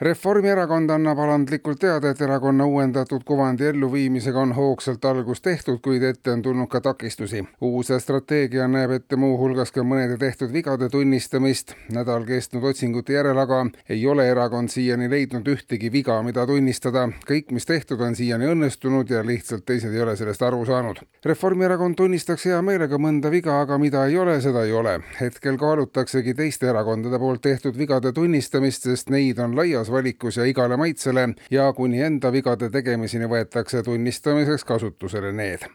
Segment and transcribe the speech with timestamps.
[0.00, 6.34] Reformierakond annab alandlikult teada, et erakonna uuendatud kuvandi elluviimisega on hoogsalt algust tehtud, kuid ette
[6.34, 7.44] on tulnud ka takistusi.
[7.60, 11.72] uus strateegia näeb ette muuhulgas ka mõnede tehtud vigade tunnistamist.
[11.92, 17.08] nädal kestnud otsingute järel aga ei ole erakond siiani leidnud ühtegi viga, mida tunnistada.
[17.26, 21.00] kõik, mis tehtud, on siiani õnnestunud ja lihtsalt teised ei ole sellest aru saanud.
[21.24, 25.00] Reformierakond tunnistaks hea meelega mõnda viga, aga mida ei ole, seda ei ole.
[25.20, 30.44] hetkel kaalutaksegi teiste erakondade poolt tehtud vigade tunnistamist, sest neid on laias igas valikus ja
[30.44, 35.66] igale maitsele ja kuni enda vigade tegemiseni võetakse tunnistamiseks kasutusele need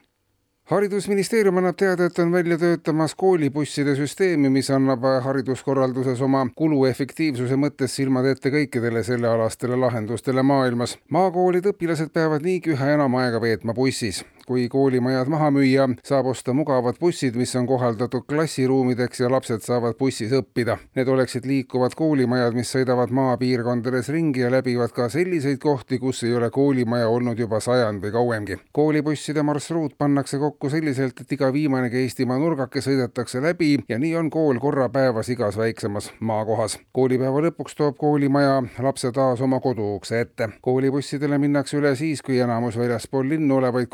[0.71, 7.95] haridusministeerium annab teada, et on välja töötamas koolibusside süsteemi, mis annab hariduskorralduses oma kuluefektiivsuse mõttes
[7.95, 10.97] silmad ette kõikidele sellealastele lahendustele maailmas.
[11.09, 16.51] maakoolide õpilased peavad niigi üha enam aega veetma bussis kui koolimajad maha müüa, saab osta
[16.51, 20.75] mugavad bussid, mis on kohaldatud klassiruumideks ja lapsed saavad bussis õppida.
[20.99, 26.33] Need oleksid liikuvad koolimajad, mis sõidavad maapiirkondades ringi ja läbivad ka selliseid kohti, kus ei
[26.35, 28.57] ole koolimaja olnud juba sajand või kauemgi.
[28.75, 34.29] koolibusside marsruut pannakse kokku selliselt, et iga viimanegi Eestimaa nurgake sõidetakse läbi ja nii on
[34.29, 36.79] kool korra päevas igas väiksemas maakohas.
[36.91, 40.49] koolipäeva lõpuks toob koolimaja lapse taas oma koduukse ette.
[40.61, 43.87] koolibussidele minnakse üle siis, kui enamus väljaspool linnu olevaid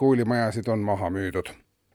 [0.47, 1.49] koolimaja majasid on maha müüdud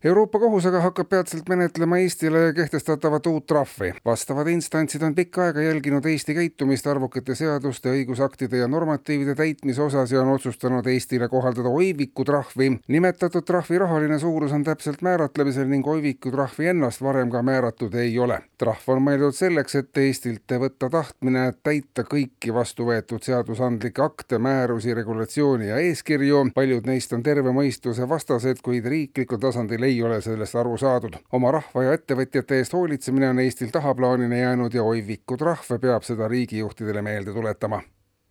[0.04, 3.92] Euroopa Kohus aga hakkab peatselt menetlema Eestile kehtestatavat uut trahvi.
[4.04, 10.10] vastavad instantsid on pikka aega jälginud Eesti käitumist arvukate seaduste, õigusaktide ja normatiivide täitmise osas
[10.12, 12.80] ja on otsustanud Eestile kohaldada oiviku trahvi.
[12.88, 18.18] nimetatud trahvi rahaline suurus on täpselt määratlemisel ning oiviku trahvi ennast varem ka määratud ei
[18.18, 18.40] ole.
[18.58, 24.94] trahv on mõeldud selleks, et Eestilt võtta tahtmine täita kõiki vastu võetud seadusandlikke akte, määrusi,
[24.94, 26.50] regulatsiooni ja eeskirju.
[26.54, 31.16] paljud neist on terve mõistuse vastased, kuid riiklikul tasandil ei ei ole sellest aru saadud.
[31.32, 36.28] oma rahva ja ettevõtjate eest hoolitsemine on Eestil tahaplaanile jäänud ja oiviku trahve peab seda
[36.28, 37.82] riigijuhtidele meelde tuletama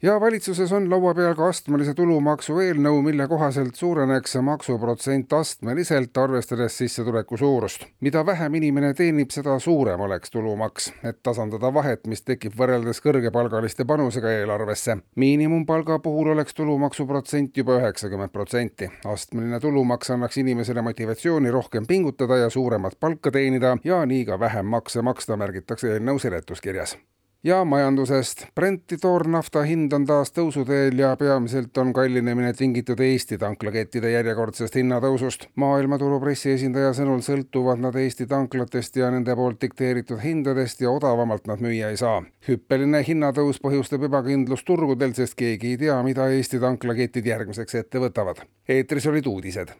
[0.02, 6.78] ja valitsuses on laua peal ka astmelise tulumaksu eelnõu, mille kohaselt suureneks maksuprotsent astmeliselt, arvestades
[6.78, 7.86] sissetuleku suurust.
[8.00, 13.86] mida vähem inimene teenib, seda suurem oleks tulumaks, et tasandada vahet, mis tekib võrreldes kõrgepalgaliste
[13.86, 14.98] panusega eelarvesse.
[15.16, 18.90] miinimumpalga puhul oleks tulumaksuprotsent juba üheksakümmend protsenti.
[19.06, 24.66] astmeline tulumaks annaks inimesele motivatsiooni rohkem pingutada ja suuremat palka teenida ja nii ka vähem
[24.66, 26.98] makse maksta, märgitakse eelnõu seletuskirjas
[27.44, 28.46] ja majandusest.
[28.56, 35.48] Brenti toornafta hind on taas tõusuteel ja peamiselt on kallinemine tingitud Eesti tanklakettide järjekordsest hinnatõusust.
[35.56, 41.60] maailmaturu pressiesindaja sõnul sõltuvad nad Eesti tanklatest ja nende poolt dikteeritud hindadest ja odavamalt nad
[41.60, 42.24] müüa ei saa.
[42.48, 48.46] hüppeline hinnatõus põhjustab ebakindlust turgudel, sest keegi ei tea, mida Eesti tanklaketid järgmiseks ette võtavad.
[48.70, 49.70] eetris olid uudised